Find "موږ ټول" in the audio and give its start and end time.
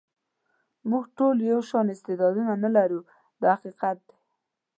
0.89-1.35